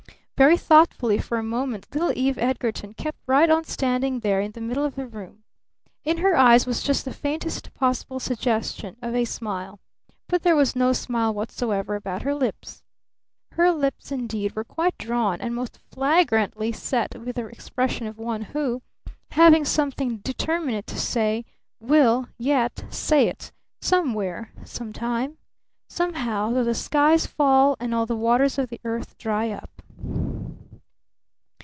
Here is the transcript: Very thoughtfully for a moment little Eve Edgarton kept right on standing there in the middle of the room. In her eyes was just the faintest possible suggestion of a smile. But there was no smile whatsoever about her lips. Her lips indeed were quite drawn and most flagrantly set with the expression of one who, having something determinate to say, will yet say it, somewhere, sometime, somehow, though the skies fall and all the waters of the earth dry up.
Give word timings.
Very 0.37 0.57
thoughtfully 0.57 1.19
for 1.19 1.37
a 1.37 1.43
moment 1.43 1.85
little 1.93 2.11
Eve 2.17 2.39
Edgarton 2.39 2.93
kept 2.95 3.19
right 3.27 3.47
on 3.47 3.63
standing 3.63 4.21
there 4.21 4.41
in 4.41 4.53
the 4.53 4.59
middle 4.59 4.83
of 4.83 4.95
the 4.95 5.05
room. 5.05 5.43
In 6.03 6.17
her 6.17 6.35
eyes 6.35 6.65
was 6.65 6.81
just 6.81 7.05
the 7.05 7.13
faintest 7.13 7.71
possible 7.75 8.19
suggestion 8.19 8.97
of 9.03 9.13
a 9.13 9.23
smile. 9.25 9.79
But 10.27 10.41
there 10.41 10.55
was 10.55 10.75
no 10.75 10.93
smile 10.93 11.31
whatsoever 11.31 11.93
about 11.95 12.23
her 12.23 12.33
lips. 12.33 12.81
Her 13.51 13.71
lips 13.71 14.11
indeed 14.11 14.55
were 14.55 14.63
quite 14.63 14.97
drawn 14.97 15.39
and 15.41 15.53
most 15.53 15.77
flagrantly 15.77 16.71
set 16.71 17.15
with 17.15 17.35
the 17.35 17.45
expression 17.45 18.07
of 18.07 18.17
one 18.17 18.41
who, 18.41 18.81
having 19.33 19.63
something 19.63 20.17
determinate 20.23 20.87
to 20.87 20.97
say, 20.97 21.45
will 21.79 22.27
yet 22.39 22.83
say 22.89 23.27
it, 23.27 23.51
somewhere, 23.79 24.51
sometime, 24.65 25.37
somehow, 25.87 26.49
though 26.51 26.63
the 26.63 26.73
skies 26.73 27.27
fall 27.27 27.77
and 27.79 27.93
all 27.93 28.07
the 28.07 28.15
waters 28.15 28.57
of 28.57 28.69
the 28.69 28.81
earth 28.83 29.15
dry 29.19 29.51
up. 29.51 29.69